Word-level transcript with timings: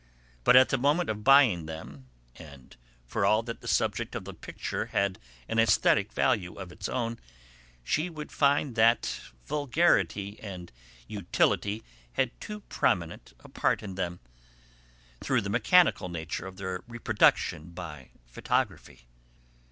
But 0.43 0.55
at 0.55 0.69
the 0.69 0.79
moment 0.79 1.11
of 1.11 1.23
buying 1.23 1.67
them, 1.67 2.07
and 2.35 2.75
for 3.05 3.23
all 3.23 3.43
that 3.43 3.61
the 3.61 3.67
subject 3.67 4.15
of 4.15 4.25
the 4.25 4.33
picture 4.33 4.87
had 4.87 5.19
an 5.47 5.59
aesthetic 5.59 6.11
value 6.11 6.53
of 6.55 6.71
its 6.71 6.89
own, 6.89 7.19
she 7.83 8.09
would 8.09 8.31
find 8.31 8.73
that 8.73 9.21
vulgarity 9.45 10.39
and 10.41 10.71
utility 11.07 11.83
had 12.13 12.31
too 12.41 12.61
prominent 12.61 13.33
a 13.41 13.47
part 13.47 13.83
in 13.83 13.93
them, 13.93 14.19
through 15.19 15.41
the 15.41 15.51
mechanical 15.51 16.09
nature 16.09 16.47
of 16.47 16.57
their 16.57 16.83
reproduction 16.87 17.69
by 17.69 18.09
photography. 18.25 19.07